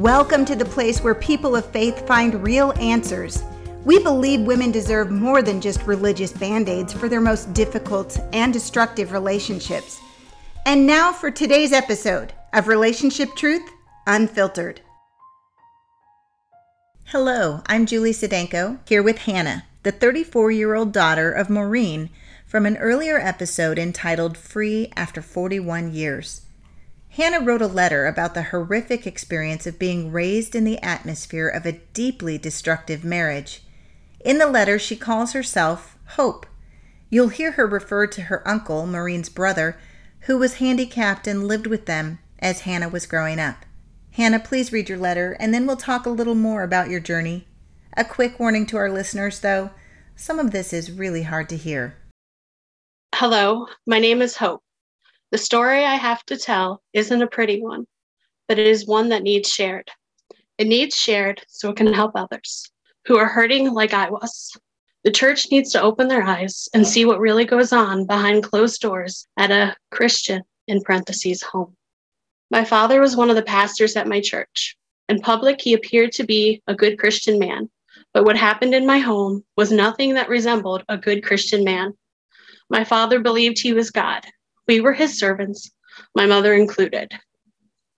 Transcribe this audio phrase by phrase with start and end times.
[0.00, 3.44] Welcome to the place where people of faith find real answers.
[3.84, 8.52] We believe women deserve more than just religious band aids for their most difficult and
[8.52, 10.00] destructive relationships.
[10.66, 13.62] And now for today's episode of Relationship Truth
[14.08, 14.80] Unfiltered.
[17.04, 22.10] Hello, I'm Julie Sedenko, here with Hannah, the 34 year old daughter of Maureen
[22.44, 26.43] from an earlier episode entitled Free After 41 Years.
[27.16, 31.64] Hannah wrote a letter about the horrific experience of being raised in the atmosphere of
[31.64, 33.62] a deeply destructive marriage.
[34.24, 36.44] In the letter, she calls herself Hope.
[37.10, 39.78] You'll hear her refer to her uncle, Maureen's brother,
[40.22, 43.64] who was handicapped and lived with them as Hannah was growing up.
[44.10, 47.46] Hannah, please read your letter, and then we'll talk a little more about your journey.
[47.96, 49.70] A quick warning to our listeners, though
[50.16, 51.96] some of this is really hard to hear.
[53.14, 54.63] Hello, my name is Hope.
[55.34, 57.88] The story I have to tell isn't a pretty one,
[58.46, 59.90] but it is one that needs shared.
[60.58, 62.70] It needs shared so it can help others
[63.06, 64.56] who are hurting like I was.
[65.02, 68.80] The church needs to open their eyes and see what really goes on behind closed
[68.80, 71.76] doors at a Christian, in parentheses, home.
[72.52, 74.76] My father was one of the pastors at my church.
[75.08, 77.68] In public, he appeared to be a good Christian man,
[78.12, 81.92] but what happened in my home was nothing that resembled a good Christian man.
[82.70, 84.24] My father believed he was God,
[84.66, 85.70] we were his servants,
[86.14, 87.12] my mother included.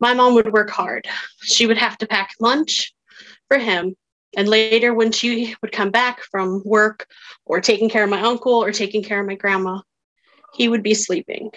[0.01, 1.09] My mom would work hard.
[1.43, 2.93] She would have to pack lunch
[3.49, 3.97] for him.
[4.37, 7.07] And later, when she would come back from work
[7.47, 9.81] or taking care of my uncle or taking care of my grandma,
[10.55, 11.51] he would be sleeping.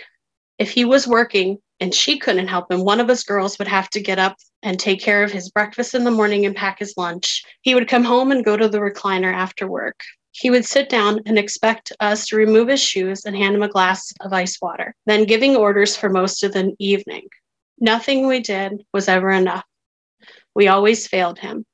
[0.57, 3.89] If he was working and she couldn't help him, one of us girls would have
[3.91, 6.95] to get up and take care of his breakfast in the morning and pack his
[6.95, 7.43] lunch.
[7.61, 9.99] He would come home and go to the recliner after work.
[10.31, 13.67] He would sit down and expect us to remove his shoes and hand him a
[13.67, 17.27] glass of ice water, then giving orders for most of the evening.
[17.79, 19.65] Nothing we did was ever enough.
[20.53, 21.65] We always failed him,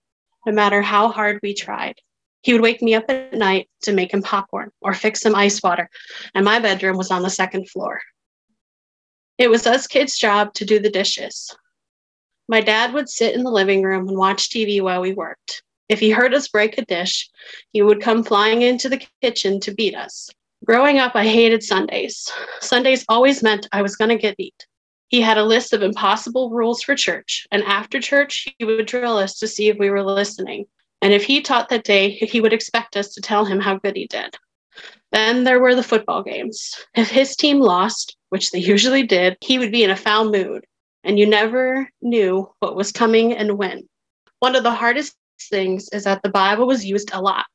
[0.45, 1.95] no matter how hard we tried.
[2.41, 5.61] He would wake me up at night to make him popcorn or fix some ice
[5.63, 5.89] water,
[6.35, 7.99] and my bedroom was on the second floor.
[9.37, 11.55] It was us kids' job to do the dishes.
[12.47, 15.63] My dad would sit in the living room and watch TV while we worked.
[15.87, 17.29] If he heard us break a dish,
[17.71, 20.29] he would come flying into the kitchen to beat us.
[20.63, 22.31] Growing up, I hated Sundays.
[22.59, 24.65] Sundays always meant I was going to get beat.
[25.09, 29.17] He had a list of impossible rules for church, and after church, he would drill
[29.17, 30.65] us to see if we were listening.
[31.03, 33.95] And if he taught that day, he would expect us to tell him how good
[33.95, 34.35] he did.
[35.11, 36.73] Then there were the football games.
[36.95, 40.65] If his team lost, which they usually did, he would be in a foul mood,
[41.03, 43.87] and you never knew what was coming and when.
[44.39, 47.45] One of the hardest things is that the Bible was used a lot.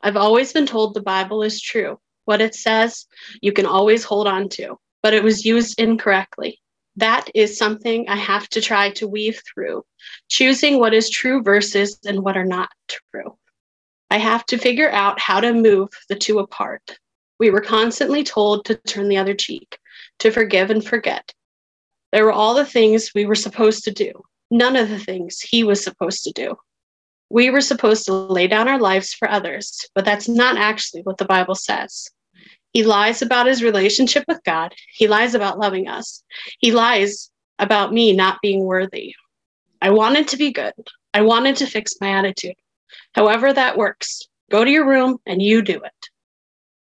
[0.00, 1.98] I've always been told the Bible is true.
[2.24, 3.06] What it says,
[3.42, 6.60] you can always hold on to, but it was used incorrectly.
[6.96, 9.84] That is something I have to try to weave through,
[10.28, 13.36] choosing what is true verses and what are not true.
[14.10, 16.98] I have to figure out how to move the two apart.
[17.40, 19.76] We were constantly told to turn the other cheek,
[20.20, 21.32] to forgive and forget.
[22.12, 24.12] There were all the things we were supposed to do,
[24.50, 26.56] none of the things he was supposed to do.
[27.30, 31.18] We were supposed to lay down our lives for others, but that's not actually what
[31.18, 32.08] the Bible says.
[32.72, 34.74] He lies about his relationship with God.
[34.92, 36.22] He lies about loving us.
[36.58, 39.14] He lies about me not being worthy.
[39.80, 40.72] I wanted to be good.
[41.12, 42.56] I wanted to fix my attitude.
[43.12, 44.22] However, that works.
[44.50, 46.08] Go to your room and you do it.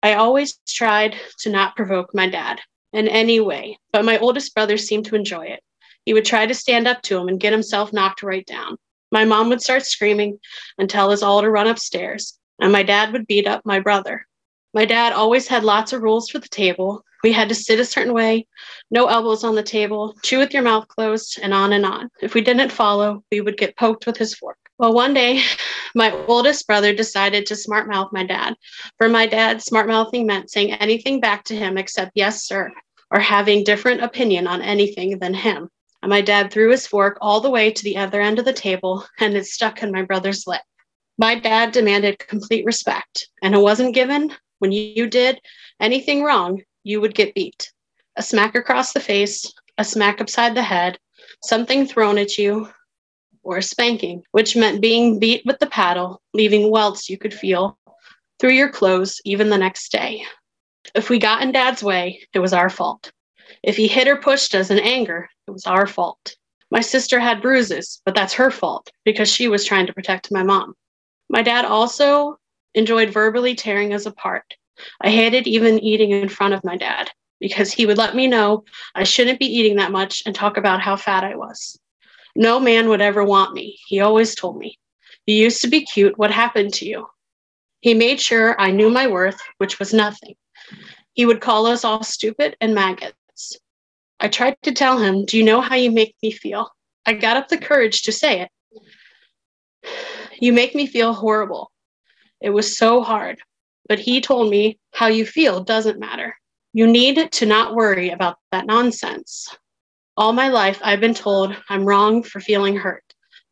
[0.01, 2.59] I always tried to not provoke my dad
[2.94, 5.62] in any way, but my oldest brother seemed to enjoy it.
[6.06, 8.78] He would try to stand up to him and get himself knocked right down.
[9.12, 10.40] My mom would start screaming
[10.78, 14.26] and tell us all to run upstairs, and my dad would beat up my brother.
[14.74, 17.04] My dad always had lots of rules for the table.
[17.24, 18.46] We had to sit a certain way,
[18.92, 22.10] no elbows on the table, chew with your mouth closed, and on and on.
[22.22, 24.58] If we didn't follow, we would get poked with his fork.
[24.78, 25.42] Well, one day,
[25.96, 28.56] my oldest brother decided to smart mouth my dad.
[28.98, 32.72] For my dad, smart mouthing meant saying anything back to him except yes, sir,
[33.12, 35.70] or having different opinion on anything than him
[36.06, 38.54] and my dad threw his fork all the way to the other end of the
[38.54, 40.62] table and it stuck in my brother's lip.
[41.18, 44.31] My dad demanded complete respect, and it wasn't given.
[44.60, 45.42] When you did
[45.80, 47.72] anything wrong, you would get beat.
[48.18, 51.00] A smack across the face, a smack upside the head,
[51.44, 52.69] something thrown at you,
[53.42, 57.80] or a spanking, which meant being beat with the paddle, leaving welts you could feel
[58.40, 60.24] through your clothes even the next day.
[60.94, 63.12] If we got in dad's way, it was our fault.
[63.65, 66.35] If he hit or pushed us in anger, it was our fault.
[66.69, 70.44] My sister had bruises, but that's her fault because she was trying to protect my
[70.44, 70.75] mom.
[71.29, 72.38] My dad also
[72.75, 74.53] enjoyed verbally tearing us apart.
[75.01, 77.09] I hated even eating in front of my dad
[77.39, 80.81] because he would let me know I shouldn't be eating that much and talk about
[80.81, 81.79] how fat I was.
[82.35, 83.79] No man would ever want me.
[83.88, 84.77] He always told me,
[85.25, 86.19] You used to be cute.
[86.19, 87.07] What happened to you?
[87.81, 90.35] He made sure I knew my worth, which was nothing.
[91.13, 93.15] He would call us all stupid and maggots.
[94.19, 96.69] I tried to tell him, Do you know how you make me feel?
[97.06, 98.50] I got up the courage to say it.
[100.39, 101.71] You make me feel horrible.
[102.41, 103.39] It was so hard.
[103.88, 106.35] But he told me, How you feel doesn't matter.
[106.73, 109.47] You need to not worry about that nonsense.
[110.17, 113.03] All my life, I've been told I'm wrong for feeling hurt,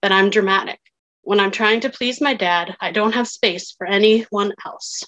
[0.02, 0.80] that I'm dramatic.
[1.22, 5.04] When I'm trying to please my dad, I don't have space for anyone else.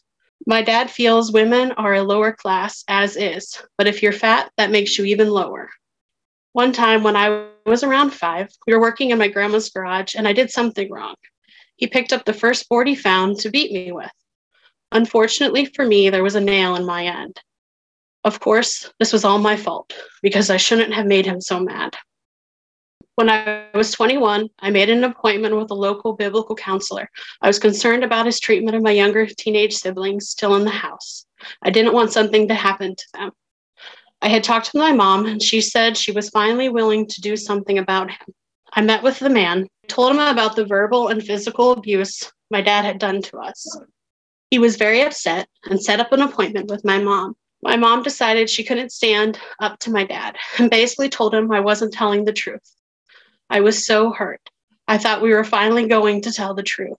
[0.48, 4.70] My dad feels women are a lower class as is, but if you're fat, that
[4.70, 5.70] makes you even lower.
[6.54, 10.28] One time when I was around five, we were working in my grandma's garage and
[10.28, 11.16] I did something wrong.
[11.78, 14.12] He picked up the first board he found to beat me with.
[14.92, 17.42] Unfortunately for me, there was a nail in my end.
[18.24, 21.96] Of course, this was all my fault because I shouldn't have made him so mad.
[23.16, 27.10] When I was 21, I made an appointment with a local biblical counselor.
[27.42, 31.26] I was concerned about his treatment of my younger teenage siblings still in the house.
[31.62, 33.32] I didn't want something to happen to them.
[34.22, 37.38] I had talked to my mom, and she said she was finally willing to do
[37.38, 38.34] something about him.
[38.74, 42.84] I met with the man, told him about the verbal and physical abuse my dad
[42.84, 43.80] had done to us.
[44.50, 47.36] He was very upset and set up an appointment with my mom.
[47.64, 51.62] My mom decided she couldn't stand up to my dad and basically told him I
[51.62, 52.75] wasn't telling the truth.
[53.50, 54.42] I was so hurt.
[54.88, 56.98] I thought we were finally going to tell the truth.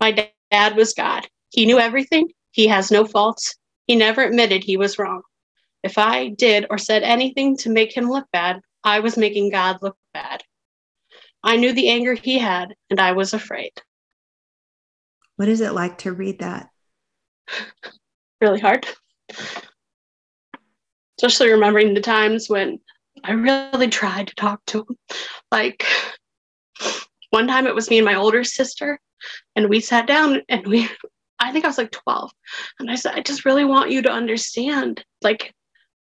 [0.00, 1.26] My dad was God.
[1.50, 2.28] He knew everything.
[2.52, 3.56] He has no faults.
[3.86, 5.22] He never admitted he was wrong.
[5.82, 9.78] If I did or said anything to make him look bad, I was making God
[9.82, 10.42] look bad.
[11.42, 13.72] I knew the anger he had, and I was afraid.
[15.36, 16.68] What is it like to read that?
[18.40, 18.86] really hard
[21.18, 22.78] especially remembering the times when
[23.24, 24.96] I really tried to talk to him.
[25.50, 25.84] Like
[27.30, 28.98] one time it was me and my older sister,
[29.56, 30.88] and we sat down and we,
[31.40, 32.32] I think I was like 12,
[32.80, 35.04] and I said, I just really want you to understand.
[35.22, 35.54] Like,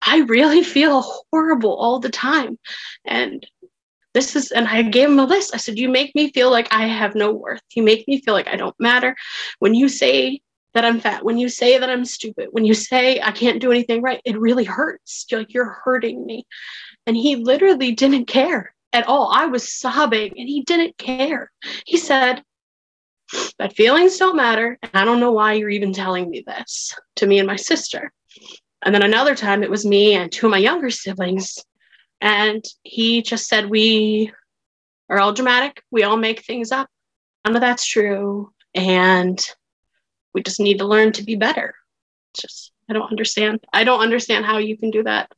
[0.02, 2.58] I really feel horrible all the time.
[3.04, 3.46] And
[4.14, 5.54] this is, and I gave him a list.
[5.54, 7.60] I said, You make me feel like I have no worth.
[7.74, 9.14] You make me feel like I don't matter.
[9.58, 10.40] When you say
[10.72, 13.70] that I'm fat, when you say that I'm stupid, when you say I can't do
[13.70, 15.26] anything right, it really hurts.
[15.30, 16.46] You're like, you're hurting me.
[17.06, 19.30] And he literally didn't care at all.
[19.32, 21.50] I was sobbing and he didn't care.
[21.86, 22.42] He said,
[23.58, 24.78] But feelings don't matter.
[24.82, 28.12] And I don't know why you're even telling me this to me and my sister.
[28.82, 31.58] And then another time it was me and two of my younger siblings.
[32.20, 34.32] And he just said, We
[35.08, 35.82] are all dramatic.
[35.90, 36.88] We all make things up.
[37.44, 38.52] None of that's true.
[38.74, 39.40] And
[40.34, 41.74] we just need to learn to be better.
[42.32, 43.64] It's just, I don't understand.
[43.72, 45.30] I don't understand how you can do that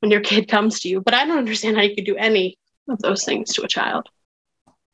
[0.00, 2.58] when your kid comes to you, but I don't understand how you could do any
[2.88, 4.08] of those things to a child.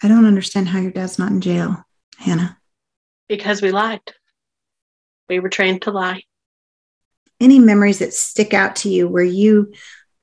[0.03, 1.85] I don't understand how your dad's not in jail,
[2.19, 2.59] Hannah.
[3.29, 4.03] Because we lied.
[5.29, 6.23] We were trained to lie.
[7.41, 9.73] Any memories that stick out to you where you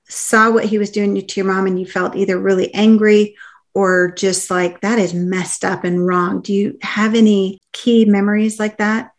[0.08, 3.36] saw what he was doing to your mom and you felt either really angry
[3.74, 6.42] or just like that is messed up and wrong.
[6.42, 9.12] Do you have any key memories like that?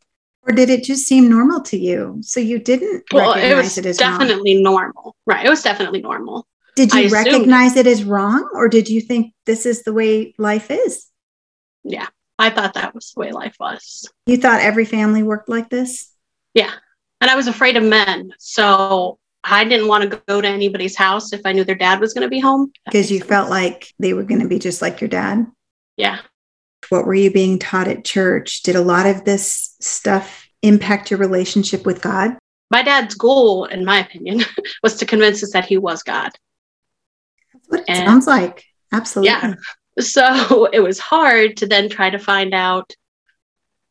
[0.46, 2.18] Or did it just seem normal to you?
[2.20, 4.62] So you didn't well, it was it definitely wrong.
[4.62, 5.16] normal.
[5.26, 5.44] Right.
[5.44, 6.46] It was definitely normal.
[6.76, 7.86] Did you I recognize assumed.
[7.86, 11.06] it as wrong or did you think this is the way life is?
[11.82, 12.06] Yeah.
[12.38, 14.08] I thought that was the way life was.
[14.26, 16.12] You thought every family worked like this?
[16.52, 16.72] Yeah.
[17.20, 18.32] And I was afraid of men.
[18.38, 22.12] So I didn't want to go to anybody's house if I knew their dad was
[22.12, 22.72] going to be home.
[22.86, 23.28] Because you sense.
[23.28, 25.46] felt like they were going to be just like your dad?
[25.96, 26.18] Yeah.
[26.90, 28.62] What were you being taught at church?
[28.62, 32.36] Did a lot of this stuff impact your relationship with God?
[32.70, 34.42] My dad's goal, in my opinion,
[34.82, 36.30] was to convince us that he was God.
[37.52, 38.64] That's what it and, sounds like.
[38.92, 39.30] Absolutely.
[39.30, 39.54] Yeah.
[40.00, 42.94] So it was hard to then try to find out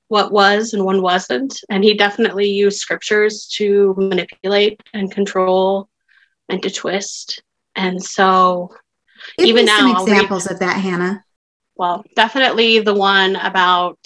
[0.07, 1.59] what was and one wasn't.
[1.69, 5.89] And he definitely used scriptures to manipulate and control
[6.49, 7.41] and to twist.
[7.75, 8.69] And so
[9.37, 11.23] Give even now, some examples read, of that, Hannah.
[11.75, 13.97] Well, definitely the one about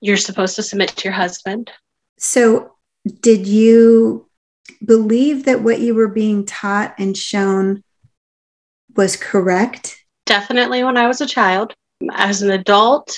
[0.00, 1.70] you're supposed to submit to your husband.
[2.18, 2.72] So,
[3.20, 4.28] did you
[4.84, 7.82] believe that what you were being taught and shown
[8.94, 9.98] was correct?
[10.24, 11.74] Definitely when I was a child.
[12.12, 13.16] As an adult,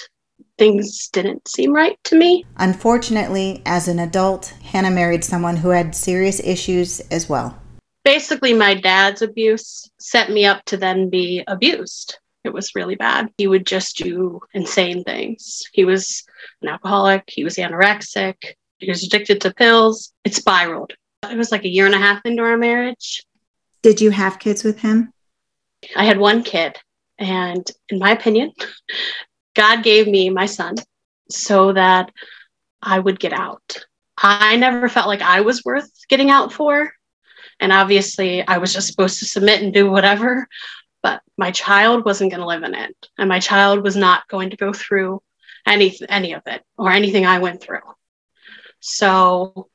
[0.58, 2.44] things didn't seem right to me.
[2.56, 7.58] Unfortunately, as an adult, Hannah married someone who had serious issues as well.
[8.04, 12.18] Basically, my dad's abuse set me up to then be abused.
[12.48, 13.28] It was really bad.
[13.36, 15.62] He would just do insane things.
[15.72, 16.24] He was
[16.62, 18.36] an alcoholic, he was anorexic,
[18.78, 20.12] he was addicted to pills.
[20.24, 20.94] It spiraled.
[21.30, 23.22] It was like a year and a half into our marriage.
[23.82, 25.12] Did you have kids with him?
[25.94, 26.78] I had one kid.
[27.18, 28.52] And in my opinion,
[29.54, 30.76] God gave me my son
[31.28, 32.10] so that
[32.80, 33.84] I would get out.
[34.16, 36.92] I never felt like I was worth getting out for.
[37.60, 40.46] And obviously, I was just supposed to submit and do whatever.
[41.02, 42.94] But my child wasn't going to live in it.
[43.18, 45.22] And my child was not going to go through
[45.66, 47.80] any, any of it or anything I went through.
[48.80, 49.68] So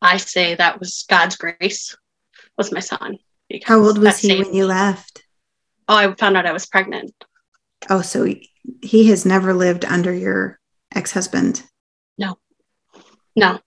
[0.00, 1.96] I say that was God's grace,
[2.56, 3.18] was my son.
[3.64, 5.22] How old was he when you left?
[5.88, 7.14] Oh, I found out I was pregnant.
[7.88, 8.50] Oh, so he,
[8.82, 10.58] he has never lived under your
[10.94, 11.62] ex husband?
[12.18, 12.38] No.
[13.36, 13.60] No.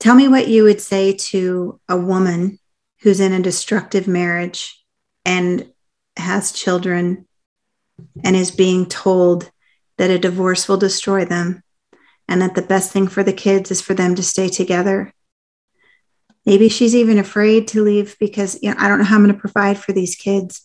[0.00, 2.58] Tell me what you would say to a woman
[3.00, 4.82] who's in a destructive marriage
[5.24, 5.72] and
[6.16, 7.26] has children
[8.24, 9.50] and is being told
[9.98, 11.62] that a divorce will destroy them
[12.28, 15.12] and that the best thing for the kids is for them to stay together.
[16.46, 19.34] Maybe she's even afraid to leave because you know I don't know how I'm going
[19.34, 20.62] to provide for these kids.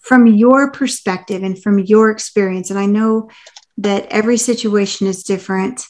[0.00, 3.30] From your perspective and from your experience, and I know
[3.78, 5.86] that every situation is different,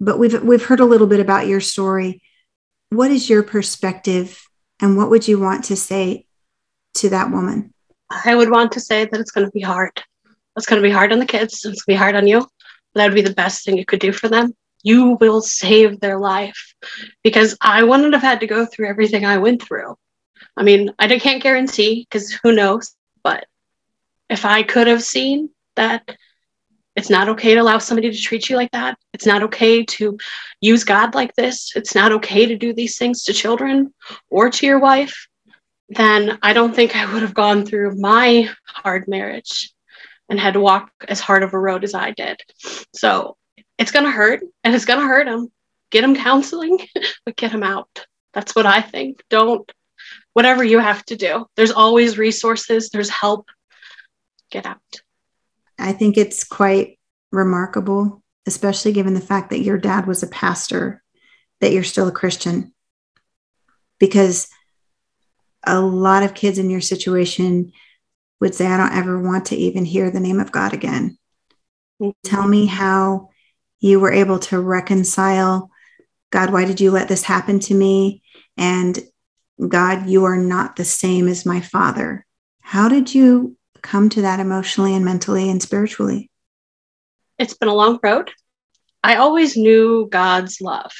[0.00, 2.22] but we've we've heard a little bit about your story.
[2.90, 4.42] What is your perspective,
[4.80, 6.26] and what would you want to say
[6.98, 7.72] to that woman?
[8.24, 10.02] I would want to say that it's going to be hard.
[10.56, 11.54] It's going to be hard on the kids.
[11.54, 12.46] It's going to be hard on you.
[12.94, 14.54] That would be the best thing you could do for them.
[14.82, 16.74] You will save their life
[17.22, 19.96] because I wouldn't have had to go through everything I went through.
[20.56, 23.46] I mean, I can't guarantee because who knows, but
[24.28, 26.16] if I could have seen that
[26.98, 28.98] it's not okay to allow somebody to treat you like that.
[29.12, 30.18] It's not okay to
[30.60, 31.70] use God like this.
[31.76, 33.94] It's not okay to do these things to children
[34.30, 35.28] or to your wife.
[35.88, 39.72] Then I don't think I would have gone through my hard marriage
[40.28, 42.40] and had to walk as hard of a road as I did.
[42.94, 43.36] So
[43.78, 45.50] it's going to hurt and it's going to hurt him.
[45.90, 46.78] Get him counseling,
[47.24, 48.04] but get him out.
[48.34, 49.22] That's what I think.
[49.30, 49.70] Don't,
[50.34, 53.48] whatever you have to do, there's always resources, there's help.
[54.50, 54.80] Get out.
[55.78, 56.98] I think it's quite
[57.32, 61.02] remarkable, especially given the fact that your dad was a pastor,
[61.60, 62.74] that you're still a Christian.
[63.98, 64.48] Because
[65.68, 67.72] a lot of kids in your situation
[68.40, 71.18] would say, I don't ever want to even hear the name of God again.
[72.00, 72.10] Mm-hmm.
[72.24, 73.30] Tell me how
[73.80, 75.70] you were able to reconcile
[76.30, 78.22] God, why did you let this happen to me?
[78.56, 78.98] And
[79.66, 82.26] God, you are not the same as my father.
[82.60, 86.30] How did you come to that emotionally and mentally and spiritually?
[87.38, 88.30] It's been a long road.
[89.02, 90.92] I always knew God's love.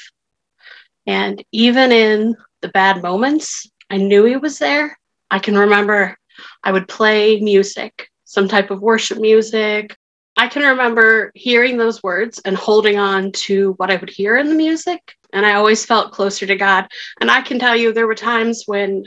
[1.05, 4.97] And even in the bad moments, I knew He was there.
[5.31, 6.17] I can remember
[6.63, 9.95] I would play music, some type of worship music.
[10.37, 14.47] I can remember hearing those words and holding on to what I would hear in
[14.47, 15.15] the music.
[15.33, 16.87] And I always felt closer to God.
[17.19, 19.03] And I can tell you, there were times when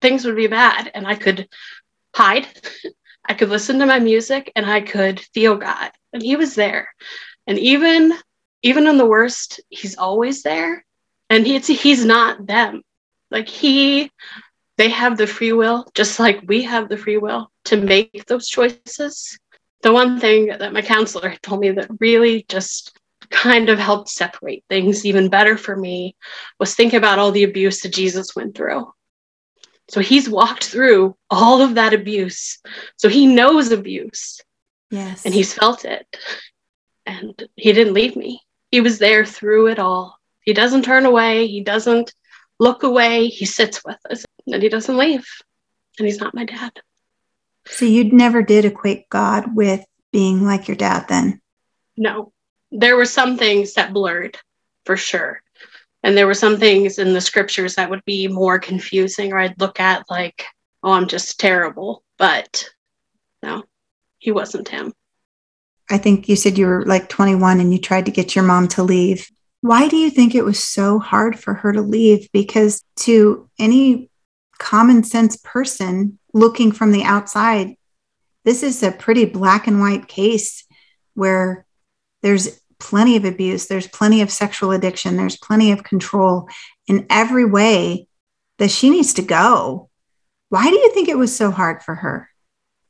[0.00, 1.48] things would be bad and I could
[2.14, 2.46] hide
[3.26, 5.90] I could listen to my music and I could feel God.
[6.12, 6.94] And he was there.
[7.46, 8.12] And even
[8.62, 10.84] even in the worst, he's always there.
[11.30, 12.82] And he's he's not them.
[13.34, 14.10] Like he
[14.78, 18.48] they have the free will, just like we have the free will to make those
[18.48, 19.38] choices.
[19.82, 22.98] The one thing that my counselor told me that really just
[23.30, 26.16] kind of helped separate things even better for me
[26.58, 28.86] was think about all the abuse that Jesus went through
[29.88, 32.58] so he's walked through all of that abuse.
[32.96, 34.40] So he knows abuse.
[34.90, 35.24] Yes.
[35.24, 36.06] And he's felt it.
[37.06, 38.40] And he didn't leave me.
[38.70, 40.18] He was there through it all.
[40.40, 41.46] He doesn't turn away.
[41.46, 42.14] He doesn't
[42.58, 43.26] look away.
[43.28, 45.26] He sits with us and he doesn't leave.
[45.98, 46.72] And he's not my dad.
[47.66, 51.40] So you never did equate God with being like your dad then?
[51.96, 52.32] No.
[52.70, 54.36] There were some things that blurred
[54.84, 55.40] for sure
[56.04, 59.60] and there were some things in the scriptures that would be more confusing or i'd
[59.60, 60.44] look at like
[60.84, 62.68] oh i'm just terrible but
[63.42, 63.64] no
[64.18, 64.92] he wasn't him
[65.90, 68.68] i think you said you were like 21 and you tried to get your mom
[68.68, 69.28] to leave
[69.64, 74.10] why do you think it was so hard for her to leave because to any
[74.58, 77.74] common sense person looking from the outside
[78.44, 80.64] this is a pretty black and white case
[81.14, 81.64] where
[82.22, 86.48] there's plenty of abuse, there's plenty of sexual addiction, there's plenty of control
[86.86, 88.06] in every way
[88.58, 89.88] that she needs to go.
[90.50, 92.28] Why do you think it was so hard for her?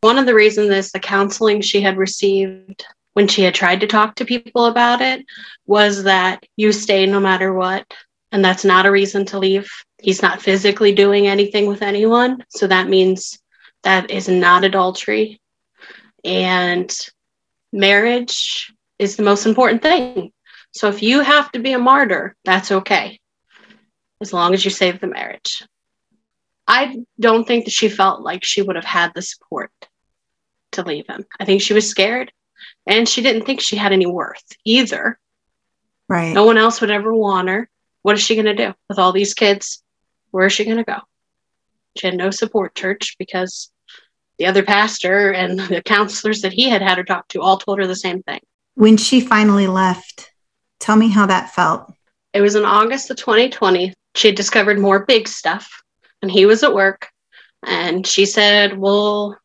[0.00, 2.84] One of the reasons is the counseling she had received
[3.14, 5.24] when she had tried to talk to people about it
[5.66, 7.90] was that you stay no matter what.
[8.30, 9.70] And that's not a reason to leave.
[10.00, 12.44] He's not physically doing anything with anyone.
[12.50, 13.38] So that means
[13.84, 15.40] that is not adultery.
[16.24, 16.92] And
[17.72, 20.32] marriage is the most important thing.
[20.72, 23.20] So if you have to be a martyr, that's okay,
[24.20, 25.62] as long as you save the marriage.
[26.66, 29.70] I don't think that she felt like she would have had the support
[30.72, 31.24] to leave him.
[31.38, 32.32] I think she was scared
[32.86, 35.18] and she didn't think she had any worth either.
[36.08, 36.32] Right.
[36.32, 37.68] No one else would ever want her.
[38.02, 39.82] What is she going to do with all these kids?
[40.30, 40.98] Where is she going to go?
[41.96, 43.70] She had no support church because
[44.38, 47.78] the other pastor and the counselors that he had had her talk to all told
[47.78, 48.40] her the same thing.
[48.74, 50.30] When she finally left,
[50.80, 51.92] tell me how that felt.
[52.32, 53.94] It was in August of 2020.
[54.16, 55.82] She had discovered more big stuff
[56.20, 57.08] and he was at work
[57.62, 59.36] and she said, "We'll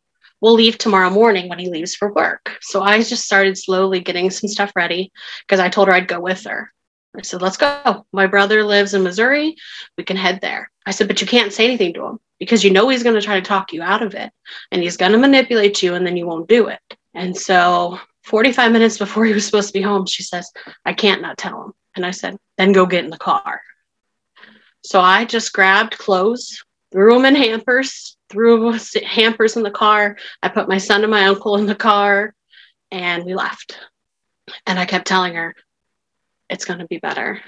[0.42, 4.30] we'll leave tomorrow morning when he leaves for work." So I just started slowly getting
[4.30, 5.12] some stuff ready
[5.48, 6.72] because I told her I'd go with her.
[7.18, 8.06] I said, "Let's go.
[8.14, 9.56] My brother lives in Missouri.
[9.98, 12.72] We can head there." I said, "But you can't say anything to him because you
[12.72, 14.32] know he's going to try to talk you out of it
[14.72, 16.80] and he's going to manipulate you and then you won't do it."
[17.14, 20.52] And so 45 minutes before he was supposed to be home, she says,
[20.86, 21.74] I can't not tell him.
[21.96, 23.62] And I said, then go get in the car.
[24.84, 28.74] So I just grabbed clothes, threw them in hampers, threw
[29.06, 30.18] hampers in the car.
[30.42, 32.34] I put my son and my uncle in the car,
[32.92, 33.78] and we left.
[34.66, 35.56] And I kept telling her,
[36.50, 37.42] it's going to be better.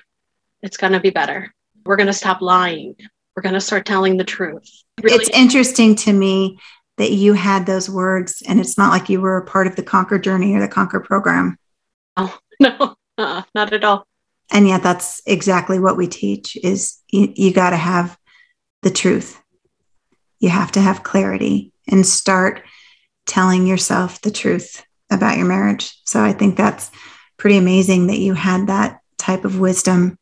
[0.62, 1.54] It's going to be better.
[1.86, 2.96] We're going to stop lying.
[3.36, 4.70] We're going to start telling the truth.
[5.02, 5.16] Really.
[5.16, 6.60] It's interesting to me
[6.98, 9.82] that you had those words and it's not like you were a part of the
[9.84, 11.58] Conquer journey or the Conquer program.
[12.18, 14.06] Oh, no, uh, not at all.
[14.52, 18.18] And yet that's exactly what we teach is you, you got to have
[18.82, 19.42] the truth.
[20.40, 22.64] You have to have clarity and start
[23.26, 26.00] telling yourself the truth about your marriage.
[26.06, 26.92] So I think that's
[27.38, 30.18] pretty amazing that you had that type of wisdom.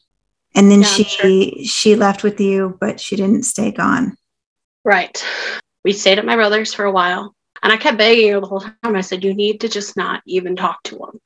[0.56, 1.64] And then yeah, she sure.
[1.64, 4.18] she left with you, but she didn't stay gone.
[4.84, 5.24] Right.
[5.84, 7.36] We stayed at my brother's for a while.
[7.62, 8.96] And I kept begging her the whole time.
[8.96, 11.20] I said, You need to just not even talk to him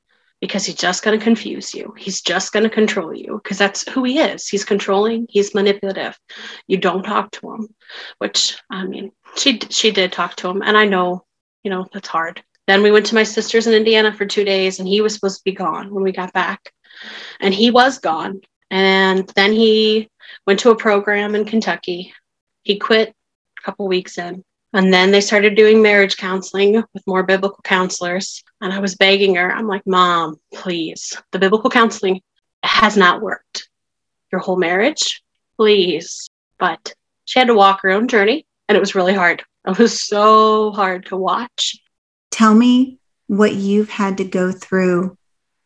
[0.44, 1.94] because he's just going to confuse you.
[1.96, 4.46] He's just going to control you because that's who he is.
[4.46, 6.20] He's controlling, he's manipulative.
[6.66, 7.74] You don't talk to him,
[8.18, 11.24] which I mean, she she did talk to him and I know,
[11.62, 12.42] you know, that's hard.
[12.66, 15.38] Then we went to my sister's in Indiana for 2 days and he was supposed
[15.38, 16.74] to be gone when we got back.
[17.40, 18.42] And he was gone.
[18.70, 20.10] And then he
[20.46, 22.12] went to a program in Kentucky.
[22.64, 23.14] He quit
[23.58, 28.42] a couple weeks in and then they started doing marriage counseling with more biblical counselors.
[28.60, 32.20] And I was begging her, I'm like, Mom, please, the biblical counseling
[32.64, 33.68] has not worked.
[34.32, 35.22] Your whole marriage,
[35.56, 36.28] please.
[36.58, 36.92] But
[37.24, 39.44] she had to walk her own journey, and it was really hard.
[39.66, 41.76] It was so hard to watch.
[42.32, 45.16] Tell me what you've had to go through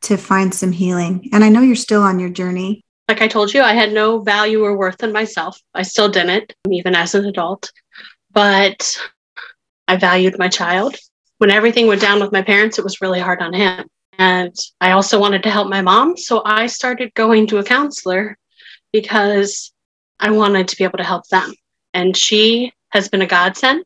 [0.02, 1.30] to find some healing.
[1.32, 2.84] And I know you're still on your journey.
[3.08, 5.58] Like I told you, I had no value or worth in myself.
[5.74, 7.72] I still didn't, even as an adult
[8.38, 8.96] but
[9.88, 10.96] I valued my child.
[11.38, 13.88] When everything went down with my parents, it was really hard on him.
[14.16, 16.16] And I also wanted to help my mom.
[16.16, 18.38] So I started going to a counselor
[18.92, 19.72] because
[20.20, 21.52] I wanted to be able to help them.
[21.94, 23.84] And she has been a godsend.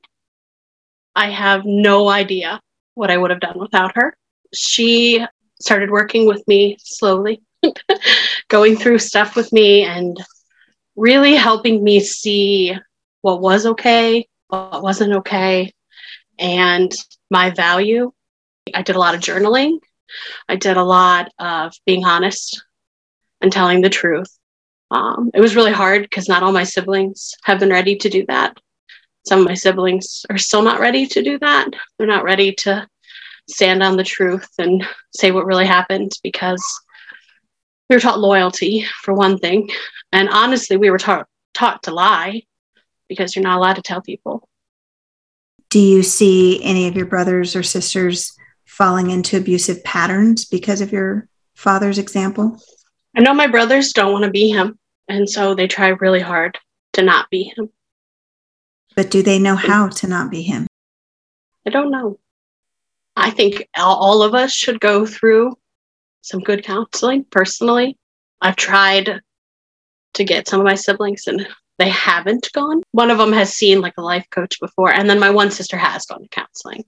[1.16, 2.60] I have no idea
[2.92, 4.14] what I would have done without her.
[4.52, 5.24] She
[5.62, 7.40] started working with me slowly,
[8.48, 10.22] going through stuff with me and
[10.94, 12.76] really helping me see
[13.22, 15.72] what was okay what wasn't okay,
[16.38, 16.92] and
[17.30, 18.12] my value.
[18.74, 19.78] I did a lot of journaling.
[20.48, 22.62] I did a lot of being honest
[23.40, 24.28] and telling the truth.
[24.90, 28.26] Um, it was really hard because not all my siblings have been ready to do
[28.28, 28.58] that.
[29.26, 31.70] Some of my siblings are still not ready to do that.
[31.96, 32.86] They're not ready to
[33.48, 34.86] stand on the truth and
[35.16, 36.62] say what really happened because
[37.88, 39.70] we were taught loyalty for one thing.
[40.12, 42.42] And honestly, we were taught taught to lie
[43.12, 44.48] because you're not allowed to tell people.
[45.68, 50.92] Do you see any of your brothers or sisters falling into abusive patterns because of
[50.92, 52.58] your father's example?
[53.16, 56.58] I know my brothers don't want to be him, and so they try really hard
[56.94, 57.70] to not be him.
[58.96, 60.66] But do they know how to not be him?
[61.66, 62.18] I don't know.
[63.16, 65.56] I think all of us should go through
[66.22, 67.98] some good counseling personally.
[68.40, 69.20] I've tried
[70.14, 71.46] to get some of my siblings and
[71.78, 72.82] they haven't gone.
[72.92, 75.76] One of them has seen like a life coach before, and then my one sister
[75.76, 76.84] has gone to counseling.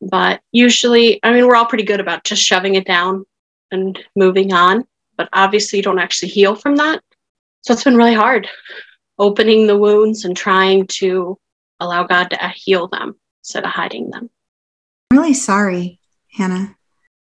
[0.00, 3.24] But usually, I mean, we're all pretty good about just shoving it down
[3.70, 4.84] and moving on.
[5.16, 7.02] But obviously, you don't actually heal from that.
[7.62, 8.48] So it's been really hard
[9.18, 11.38] opening the wounds and trying to
[11.80, 14.30] allow God to uh, heal them instead of hiding them.
[15.10, 16.00] I'm really sorry,
[16.32, 16.76] Hannah,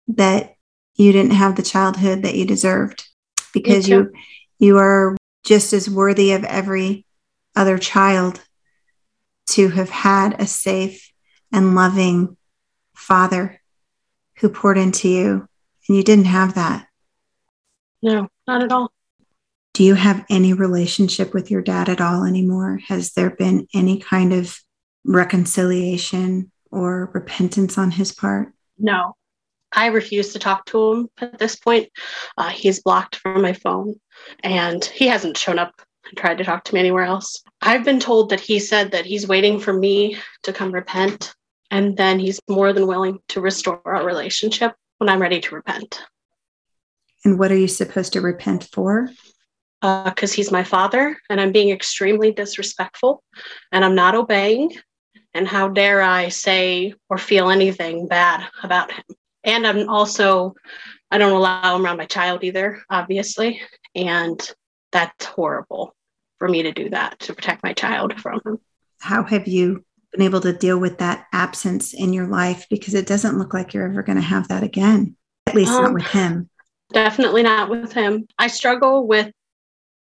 [0.08, 0.56] that
[0.94, 3.06] you didn't have the childhood that you deserved
[3.52, 4.12] because you
[4.58, 7.06] you are just as worthy of every
[7.54, 8.40] other child
[9.46, 11.12] to have had a safe
[11.52, 12.36] and loving
[12.96, 13.60] father
[14.38, 15.48] who poured into you.
[15.88, 16.86] And you didn't have that.
[18.02, 18.90] No, not at all.
[19.74, 22.80] Do you have any relationship with your dad at all anymore?
[22.86, 24.58] Has there been any kind of
[25.04, 28.52] reconciliation or repentance on his part?
[28.78, 29.14] No.
[29.72, 31.88] I refuse to talk to him at this point.
[32.38, 33.96] Uh, he's blocked from my phone
[34.42, 37.42] and he hasn't shown up and tried to talk to me anywhere else.
[37.62, 41.34] I've been told that he said that he's waiting for me to come repent
[41.70, 46.02] and then he's more than willing to restore our relationship when I'm ready to repent.
[47.24, 49.10] And what are you supposed to repent for?
[49.80, 53.22] Because uh, he's my father and I'm being extremely disrespectful
[53.72, 54.72] and I'm not obeying.
[55.32, 59.04] And how dare I say or feel anything bad about him?
[59.42, 60.54] And I'm also,
[61.10, 63.60] I don't allow him around my child either, obviously.
[63.94, 64.40] And
[64.92, 65.94] that's horrible
[66.38, 68.58] for me to do that, to protect my child from him.
[69.00, 72.66] How have you been able to deal with that absence in your life?
[72.70, 75.84] Because it doesn't look like you're ever going to have that again, at least um,
[75.84, 76.48] not with him.
[76.92, 78.26] Definitely not with him.
[78.38, 79.32] I struggle with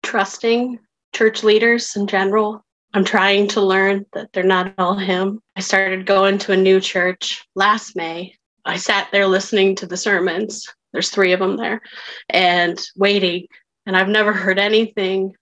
[0.04, 0.80] trusting
[1.14, 2.64] church leaders in general.
[2.94, 5.42] I'm trying to learn that they're not all him.
[5.56, 8.34] I started going to a new church last May
[8.68, 10.68] I sat there listening to the sermons.
[10.92, 11.82] There's three of them there
[12.30, 13.48] and waiting.
[13.88, 15.34] And I've never heard anything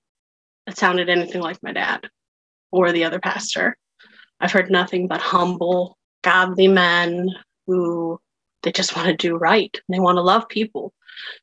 [0.68, 2.08] that sounded anything like my dad
[2.72, 3.76] or the other pastor.
[4.40, 7.32] I've heard nothing but humble, godly men
[7.66, 8.20] who
[8.62, 9.76] they just want to do right.
[9.90, 10.94] They want to love people.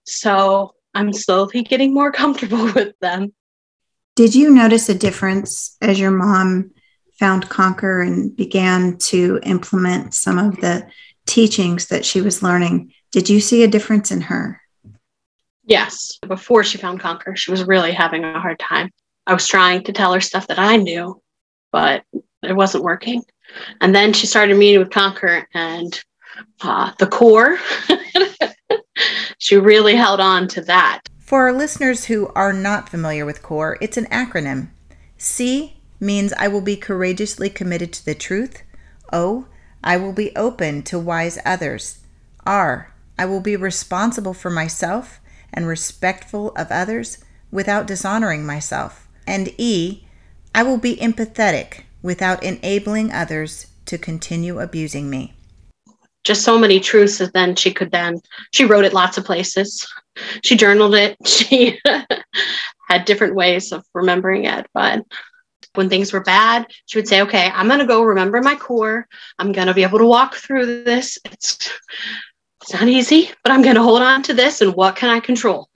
[0.05, 3.35] So I'm slowly getting more comfortable with them.
[4.15, 6.71] Did you notice a difference as your mom
[7.19, 10.87] found Conquer and began to implement some of the
[11.27, 14.62] teachings that she was learning, did you see a difference in her?
[15.65, 16.19] Yes.
[16.27, 18.91] Before she found Conquer, she was really having a hard time.
[19.27, 21.21] I was trying to tell her stuff that I knew,
[21.71, 22.05] but
[22.43, 23.23] it wasn't working.
[23.81, 26.03] And then she started meeting with Conquer and
[26.63, 27.59] uh, the core.
[29.39, 31.03] she really held on to that.
[31.21, 34.69] For our listeners who are not familiar with CORE, it's an acronym.
[35.17, 38.63] C means I will be courageously committed to the truth.
[39.13, 39.47] O
[39.85, 42.01] I will be open to wise others.
[42.45, 42.93] R.
[43.19, 45.21] I will be responsible for myself
[45.53, 47.19] and respectful of others
[47.51, 49.09] without dishonoring myself.
[49.27, 50.05] And E.
[50.55, 55.35] I will be empathetic without enabling others to continue abusing me.
[56.25, 58.21] Just so many truths that then she could then,
[58.53, 59.87] she wrote it lots of places.
[60.43, 61.17] She journaled it.
[61.27, 61.79] She
[62.89, 65.03] had different ways of remembering it, but
[65.75, 69.09] when things were bad, she would say, okay, I'm going to go remember my core.
[69.39, 71.19] I'm going to be able to walk through this.
[71.25, 71.71] It's,
[72.63, 74.61] it's not easy, but I'm going to hold on to this.
[74.61, 75.69] And what can I control?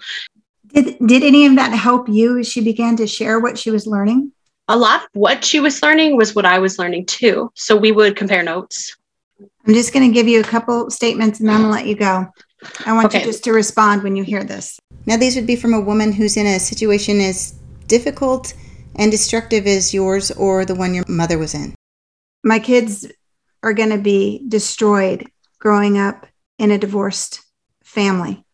[0.68, 3.87] Did, did any of that help you as she began to share what she was
[3.87, 4.33] learning?
[4.68, 7.51] A lot of what she was learning was what I was learning too.
[7.55, 8.96] So we would compare notes.
[9.66, 11.87] I'm just going to give you a couple statements and then I'm going to let
[11.87, 12.27] you go.
[12.85, 13.20] I want okay.
[13.20, 14.79] you just to respond when you hear this.
[15.07, 17.55] Now, these would be from a woman who's in a situation as
[17.87, 18.55] difficult
[18.96, 21.75] and destructive as yours or the one your mother was in?
[22.42, 23.07] My kids
[23.62, 25.27] are going to be destroyed
[25.59, 26.27] growing up
[26.59, 27.40] in a divorced
[27.85, 28.45] family.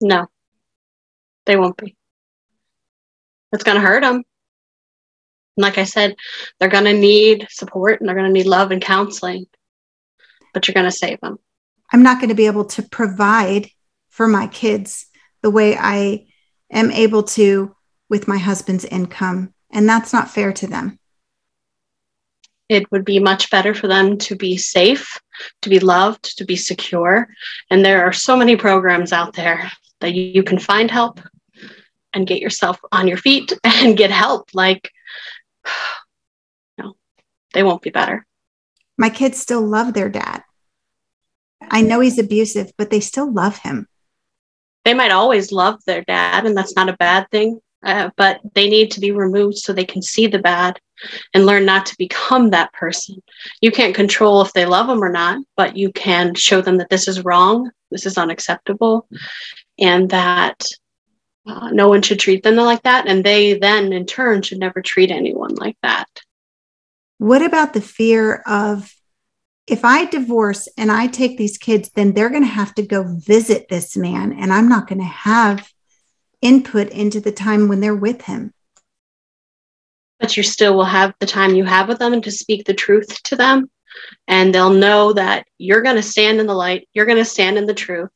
[0.00, 0.26] No,
[1.46, 1.96] they won't be.
[3.52, 4.24] It's going to hurt them.
[5.56, 6.16] Like I said,
[6.58, 9.46] they're going to need support and they're going to need love and counseling,
[10.52, 11.38] but you're going to save them.
[11.92, 13.70] I'm not going to be able to provide
[14.10, 15.06] for my kids
[15.42, 16.26] the way I
[16.70, 17.74] am able to
[18.08, 20.98] with my husband's income and that's not fair to them.
[22.68, 25.20] It would be much better for them to be safe,
[25.62, 27.28] to be loved, to be secure.
[27.70, 31.20] And there are so many programs out there that you can find help
[32.12, 34.50] and get yourself on your feet and get help.
[34.52, 34.90] Like,
[36.78, 36.96] no,
[37.52, 38.26] they won't be better.
[38.98, 40.42] My kids still love their dad.
[41.62, 43.86] I know he's abusive, but they still love him.
[44.84, 48.68] They might always love their dad, and that's not a bad thing uh, but they
[48.68, 50.78] need to be removed so they can see the bad
[51.32, 53.22] and learn not to become that person.
[53.60, 56.90] You can't control if they love them or not, but you can show them that
[56.90, 59.06] this is wrong, this is unacceptable,
[59.78, 60.64] and that
[61.46, 63.06] uh, no one should treat them like that.
[63.06, 66.08] And they then, in turn, should never treat anyone like that.
[67.18, 68.92] What about the fear of
[69.68, 73.04] if I divorce and I take these kids, then they're going to have to go
[73.04, 75.68] visit this man, and I'm not going to have
[76.42, 78.52] input into the time when they're with him.
[80.20, 82.74] But you still will have the time you have with them and to speak the
[82.74, 83.70] truth to them.
[84.28, 87.58] And they'll know that you're going to stand in the light, you're going to stand
[87.58, 88.10] in the truth.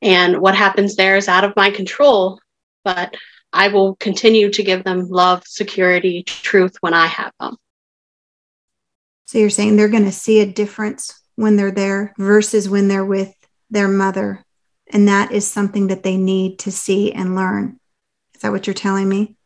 [0.00, 2.40] And what happens there is out of my control,
[2.84, 3.14] but
[3.52, 7.56] I will continue to give them love, security, truth when I have them.
[9.26, 13.04] So you're saying they're going to see a difference when they're there versus when they're
[13.04, 13.34] with
[13.70, 14.44] their mother
[14.92, 17.80] and that is something that they need to see and learn.
[18.34, 19.36] Is that what you're telling me?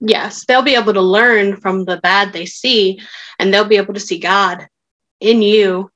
[0.00, 3.00] Yes, they'll be able to learn from the bad they see,
[3.38, 4.66] and they'll be able to see God
[5.20, 5.90] in you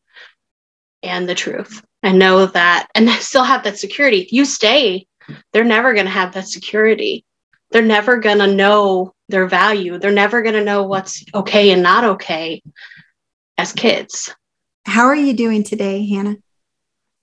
[1.03, 4.21] and the truth and know that and still have that security.
[4.21, 5.07] If you stay,
[5.53, 7.25] they're never going to have that security.
[7.71, 9.99] They're never going to know their value.
[9.99, 12.63] They're never going to know what's okay and not okay
[13.59, 14.35] as kids.
[14.87, 16.37] How are you doing today, Hannah?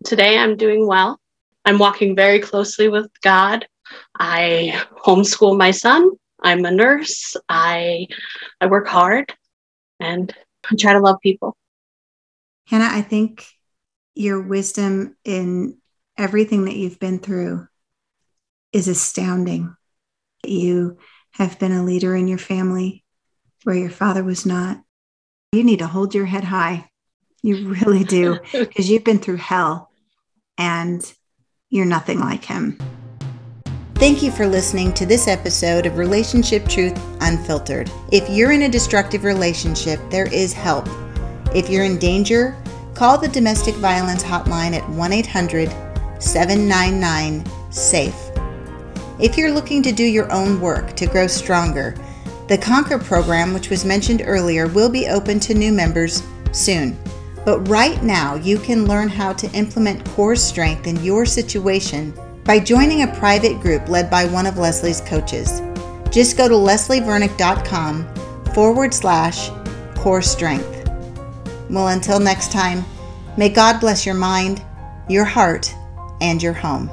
[0.04, 1.20] Today I'm doing well.
[1.66, 3.68] I'm walking very closely with God.
[4.18, 6.12] I homeschool my son.
[6.42, 7.36] I'm a nurse.
[7.50, 8.08] I
[8.62, 9.34] I work hard
[10.00, 10.34] and
[10.72, 11.58] I try to love people.
[12.68, 13.46] Hannah, I think
[14.14, 15.78] your wisdom in
[16.18, 17.68] everything that you've been through
[18.72, 19.76] is astounding.
[20.44, 20.98] You
[21.32, 23.04] have been a leader in your family
[23.64, 24.82] where your father was not.
[25.52, 26.90] You need to hold your head high.
[27.42, 29.92] You really do, because you've been through hell
[30.58, 31.14] and
[31.76, 32.78] you're nothing like him.
[33.96, 37.92] Thank you for listening to this episode of Relationship Truth Unfiltered.
[38.12, 40.88] If you're in a destructive relationship, there is help.
[41.54, 42.56] If you're in danger,
[42.94, 45.70] call the domestic violence hotline at 1 800
[46.22, 48.32] 799 SAFE.
[49.20, 51.96] If you're looking to do your own work to grow stronger,
[52.48, 56.98] the Conquer program, which was mentioned earlier, will be open to new members soon.
[57.46, 62.60] But right now, you can learn how to implement core strength in your situation by
[62.60, 65.62] joining a private group led by one of Leslie's coaches.
[66.12, 68.08] Just go to leslievernick.com
[68.54, 69.50] forward slash
[69.96, 70.90] core strength.
[71.70, 72.84] Well, until next time,
[73.38, 74.64] may God bless your mind,
[75.10, 75.74] your heart,
[76.22, 76.90] and your home.